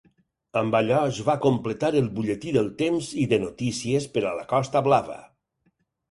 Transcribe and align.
Amb 0.59 0.75
allò 0.77 1.01
es 1.09 1.17
va 1.25 1.33
completar 1.41 1.91
el 1.99 2.07
butlletí 2.15 2.53
del 2.55 2.71
temps 2.79 3.09
i 3.25 3.25
de 3.33 3.39
notícies 3.43 4.07
per 4.15 4.23
a 4.31 4.33
la 4.39 4.47
Costa 4.55 4.81
Blava. 4.89 5.19